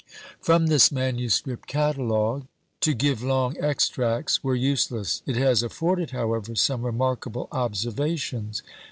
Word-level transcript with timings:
From 0.39 0.65
this 0.65 0.91
manuscript 0.91 1.67
catalogue 1.67 2.47
to 2.79 2.95
give 2.95 3.21
long 3.21 3.55
extracts 3.59 4.43
were 4.43 4.55
useless; 4.55 5.21
it 5.27 5.35
has 5.35 5.61
afforded, 5.61 6.09
however, 6.09 6.55
some 6.55 6.81
remarkable 6.81 7.47
observations. 7.51 8.63